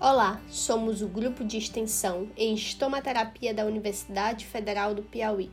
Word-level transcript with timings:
Olá, 0.00 0.42
somos 0.50 1.00
o 1.02 1.08
grupo 1.08 1.44
de 1.44 1.56
extensão 1.56 2.28
em 2.36 2.52
estomaterapia 2.52 3.54
da 3.54 3.64
Universidade 3.64 4.44
Federal 4.44 4.92
do 4.92 5.02
Piauí. 5.02 5.50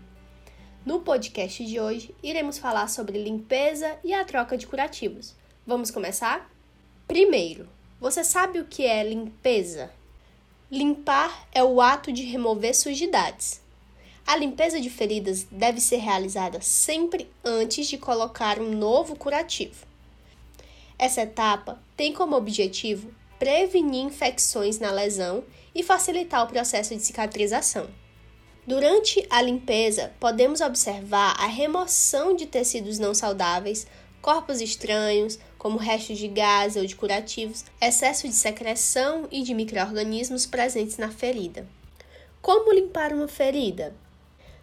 No 0.83 1.01
podcast 1.01 1.63
de 1.63 1.79
hoje, 1.79 2.13
iremos 2.23 2.57
falar 2.57 2.89
sobre 2.89 3.23
limpeza 3.23 3.97
e 4.03 4.13
a 4.13 4.25
troca 4.25 4.57
de 4.57 4.65
curativos. 4.65 5.35
Vamos 5.65 5.91
começar? 5.91 6.51
Primeiro, 7.07 7.69
você 7.99 8.23
sabe 8.23 8.59
o 8.59 8.65
que 8.65 8.83
é 8.83 9.07
limpeza? 9.07 9.91
Limpar 10.71 11.47
é 11.53 11.63
o 11.63 11.79
ato 11.79 12.11
de 12.11 12.23
remover 12.23 12.75
sujidades. 12.75 13.61
A 14.25 14.35
limpeza 14.35 14.81
de 14.81 14.89
feridas 14.89 15.45
deve 15.51 15.79
ser 15.79 15.97
realizada 15.97 16.59
sempre 16.61 17.29
antes 17.45 17.87
de 17.87 17.97
colocar 17.97 18.59
um 18.59 18.71
novo 18.71 19.15
curativo. 19.15 19.85
Essa 20.97 21.21
etapa 21.21 21.79
tem 21.95 22.11
como 22.11 22.35
objetivo 22.35 23.20
prevenir 23.41 24.05
infecções 24.05 24.77
na 24.77 24.91
lesão 24.91 25.43
e 25.73 25.81
facilitar 25.81 26.43
o 26.43 26.47
processo 26.47 26.95
de 26.95 27.01
cicatrização. 27.01 27.89
Durante 28.67 29.25
a 29.31 29.41
limpeza, 29.41 30.11
podemos 30.19 30.61
observar 30.61 31.33
a 31.39 31.47
remoção 31.47 32.35
de 32.35 32.45
tecidos 32.45 32.99
não 32.99 33.15
saudáveis, 33.15 33.87
corpos 34.21 34.61
estranhos, 34.61 35.39
como 35.57 35.79
restos 35.79 36.19
de 36.19 36.27
gás 36.27 36.75
ou 36.75 36.85
de 36.85 36.95
curativos, 36.95 37.65
excesso 37.81 38.27
de 38.27 38.35
secreção 38.35 39.27
e 39.31 39.41
de 39.41 39.55
microorganismos 39.55 40.45
presentes 40.45 40.99
na 40.99 41.09
ferida. 41.09 41.67
Como 42.43 42.71
limpar 42.71 43.11
uma 43.11 43.27
ferida? 43.27 43.95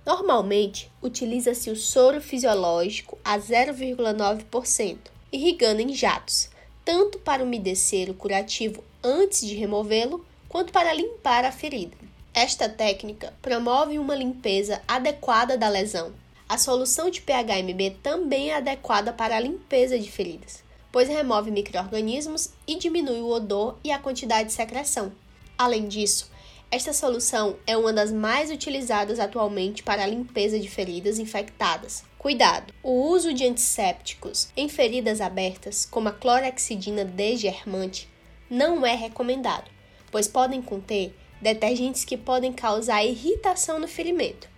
Normalmente, 0.07 0.89
utiliza-se 1.03 1.69
o 1.69 1.75
soro 1.75 2.21
fisiológico 2.21 3.19
a 3.25 3.37
0,9%, 3.41 4.99
irrigando 5.33 5.83
em 5.83 5.93
jatos, 5.93 6.49
tanto 6.89 7.19
para 7.19 7.45
umedecer 7.45 8.09
o 8.09 8.15
curativo 8.15 8.83
antes 9.05 9.47
de 9.47 9.55
removê-lo, 9.55 10.25
quanto 10.49 10.73
para 10.73 10.95
limpar 10.95 11.45
a 11.45 11.53
ferida. 11.53 11.95
Esta 12.33 12.67
técnica 12.67 13.35
promove 13.43 13.99
uma 13.99 14.15
limpeza 14.15 14.81
adequada 14.89 15.55
da 15.55 15.69
lesão. 15.69 16.15
A 16.49 16.57
solução 16.57 17.11
de 17.11 17.21
PHMB 17.21 17.99
também 18.03 18.49
é 18.49 18.55
adequada 18.55 19.13
para 19.13 19.37
a 19.37 19.41
limpeza 19.41 19.99
de 19.99 20.11
feridas, 20.11 20.65
pois 20.91 21.11
remove 21.11 21.51
microrganismos 21.51 22.55
e 22.67 22.77
diminui 22.77 23.21
o 23.21 23.29
odor 23.29 23.77
e 23.85 23.93
a 23.93 23.99
quantidade 23.99 24.49
de 24.49 24.55
secreção. 24.55 25.13
Além 25.59 25.89
disso, 25.89 26.31
esta 26.71 26.95
solução 26.95 27.57
é 27.67 27.77
uma 27.77 27.93
das 27.93 28.11
mais 28.11 28.51
utilizadas 28.51 29.21
atualmente 29.21 29.83
para 29.83 30.05
a 30.05 30.07
limpeza 30.07 30.59
de 30.59 30.71
feridas 30.71 31.19
infectadas. 31.19 32.08
Cuidado! 32.19 32.75
O 32.83 32.91
uso 33.11 33.33
de 33.33 33.45
antissépticos 33.45 34.49
em 34.57 34.69
feridas 34.69 35.21
abertas, 35.21 35.87
como 35.87 36.09
a 36.09 36.13
clorexidina 36.13 37.05
desgermante, 37.05 38.09
não 38.51 38.85
é 38.85 38.95
recomendado, 38.95 39.71
pois 40.11 40.27
podem 40.27 40.61
conter 40.61 41.17
detergentes 41.41 42.05
que 42.05 42.17
podem 42.17 42.53
causar 42.53 43.05
irritação 43.05 43.79
no 43.79 43.87
ferimento. 43.87 44.49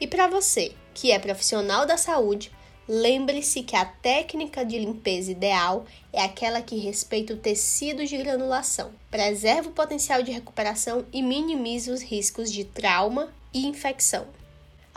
E 0.00 0.06
para 0.06 0.28
você, 0.28 0.72
que 0.94 1.12
é 1.12 1.18
profissional 1.18 1.84
da 1.84 1.98
saúde, 1.98 2.50
Lembre-se 2.92 3.62
que 3.62 3.76
a 3.76 3.84
técnica 3.84 4.64
de 4.64 4.76
limpeza 4.76 5.30
ideal 5.30 5.84
é 6.12 6.24
aquela 6.24 6.60
que 6.60 6.76
respeita 6.76 7.32
o 7.32 7.36
tecido 7.36 8.04
de 8.04 8.16
granulação, 8.16 8.90
preserva 9.08 9.68
o 9.68 9.72
potencial 9.72 10.24
de 10.24 10.32
recuperação 10.32 11.06
e 11.12 11.22
minimiza 11.22 11.92
os 11.92 12.02
riscos 12.02 12.50
de 12.50 12.64
trauma 12.64 13.32
e 13.54 13.64
infecção. 13.64 14.26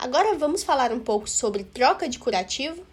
Agora 0.04 0.36
vamos 0.36 0.62
falar 0.62 0.92
um 0.92 1.00
pouco 1.00 1.26
sobre 1.26 1.64
troca 1.64 2.06
de 2.06 2.18
curativo? 2.18 2.84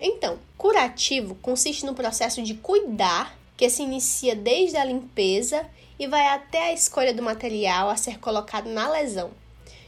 Então, 0.00 0.36
curativo 0.58 1.36
consiste 1.36 1.86
no 1.86 1.94
processo 1.94 2.42
de 2.42 2.54
cuidar 2.54 3.38
que 3.56 3.70
se 3.70 3.84
inicia 3.84 4.34
desde 4.34 4.76
a 4.76 4.84
limpeza 4.84 5.64
e 5.96 6.08
vai 6.08 6.26
até 6.26 6.64
a 6.64 6.72
escolha 6.72 7.14
do 7.14 7.22
material 7.22 7.88
a 7.88 7.96
ser 7.96 8.18
colocado 8.18 8.68
na 8.68 8.90
lesão. 8.90 9.30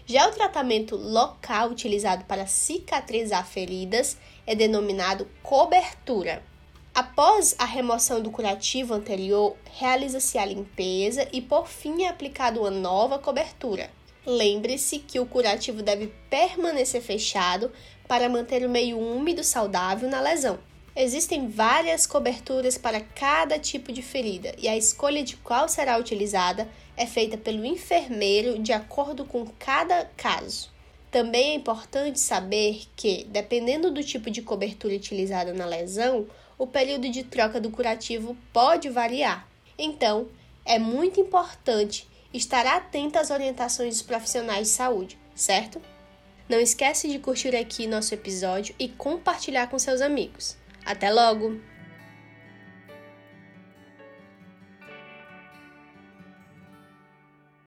Já 0.07 0.29
o 0.29 0.31
tratamento 0.31 0.95
local 0.95 1.69
utilizado 1.69 2.27
para 2.27 2.47
cicatrizar 2.47 3.45
feridas 3.45 4.17
é 4.47 4.55
denominado 4.55 5.27
cobertura. 5.43 6.45
Após 6.95 7.57
a 7.59 7.65
remoção 7.65 8.23
do 8.23 8.31
curativo 8.31 8.95
anterior, 8.95 9.57
realiza-se 9.65 10.39
a 10.39 10.47
limpeza 10.47 11.27
e, 11.33 11.41
por 11.41 11.67
fim, 11.67 12.05
é 12.05 12.09
aplicada 12.09 12.61
uma 12.61 12.71
nova 12.71 13.19
cobertura. 13.19 13.91
Lembre-se 14.25 15.01
que 15.01 15.19
o 15.19 15.27
curativo 15.27 15.83
deve 15.83 16.13
permanecer 16.31 17.03
fechado 17.03 17.73
para 18.07 18.29
manter 18.29 18.65
o 18.65 18.71
meio 18.71 18.99
úmido 18.99 19.43
saudável 19.43 20.09
na 20.09 20.21
lesão. 20.21 20.59
Existem 20.95 21.49
várias 21.49 22.07
coberturas 22.07 22.77
para 22.77 23.01
cada 23.01 23.59
tipo 23.59 23.91
de 23.91 24.03
ferida 24.03 24.55
e 24.59 24.69
a 24.69 24.77
escolha 24.77 25.23
de 25.25 25.37
qual 25.37 25.69
será 25.69 25.97
utilizada 25.99 26.69
é 26.97 27.07
feita 27.07 27.39
pelo 27.39 27.65
enfermeiro 27.65 28.59
de 28.59 28.73
acordo 28.73 29.25
com 29.25 29.47
cada 29.59 30.05
caso. 30.17 30.71
Também 31.11 31.53
é 31.53 31.55
importante 31.55 32.21
saber 32.21 32.83
que, 32.95 33.25
dependendo 33.25 33.91
do 33.91 34.05
tipo 34.05 34.31
de 34.31 34.43
cobertura 34.43 34.95
utilizada 34.95 35.53
na 35.53 35.67
lesão, 35.67 36.27
o 36.57 36.67
período 36.67 37.09
de 37.09 37.25
troca 37.25 37.61
do 37.61 37.71
curativo 37.71 38.37
pode 38.53 38.89
variar. 38.89 39.49
Então, 39.79 40.29
é 40.65 40.79
muito 40.79 41.19
importante 41.19 42.07
estar 42.33 42.67
atento 42.67 43.19
às 43.19 43.31
orientações 43.31 43.95
dos 43.95 44.03
profissionais 44.03 44.69
de 44.69 44.75
saúde, 44.75 45.19
certo? 45.35 45.81
Não 46.49 46.61
esquece 46.61 47.09
de 47.09 47.19
curtir 47.19 47.55
aqui 47.57 47.87
nosso 47.87 48.13
episódio 48.15 48.75
e 48.79 48.89
compartilhar 48.89 49.69
com 49.69 49.79
seus 49.79 50.01
amigos. 50.01 50.57
Até 50.85 51.11
logo! 51.11 51.72